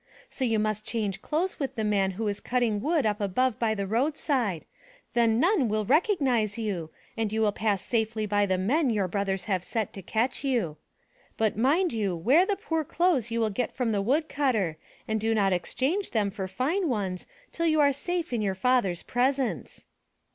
So 0.31 0.43
you 0.45 0.57
must 0.57 0.83
change 0.83 1.21
clothes 1.21 1.59
with 1.59 1.75
the 1.75 1.83
man 1.83 2.09
who 2.17 2.27
is 2.27 2.39
cutting 2.39 2.81
wood 2.81 3.05
up 3.05 3.21
above 3.21 3.59
by 3.59 3.75
the 3.75 3.85
roadside, 3.85 4.65
then 5.13 5.39
none 5.39 5.67
will 5.67 5.85
recognize 5.85 6.57
you 6.57 6.89
and 7.15 7.31
you 7.31 7.41
will 7.41 7.51
pass 7.51 7.83
safely 7.83 8.25
by 8.25 8.47
the 8.47 8.57
men 8.57 8.89
your 8.89 9.07
brothers 9.07 9.45
have 9.45 9.63
set 9.63 9.93
to 9.93 10.01
catch 10.01 10.43
you. 10.43 10.77
But 11.37 11.55
mind 11.55 11.93
you 11.93 12.15
wear 12.15 12.47
the 12.47 12.55
poor 12.55 12.83
clothes 12.83 13.29
you 13.29 13.39
will 13.41 13.51
get 13.51 13.71
from 13.71 13.91
the 13.91 14.01
woodcutter, 14.01 14.77
and 15.07 15.21
do 15.21 15.35
not 15.35 15.53
exchange 15.53 16.09
them 16.09 16.31
for 16.31 16.47
fine 16.47 16.89
ones 16.89 17.27
till 17.51 17.67
you 17.67 17.79
are 17.79 17.93
safe 17.93 18.33
in 18.33 18.41
your 18.41 18.55
father^s 18.55 19.05
presence.' 19.05 19.85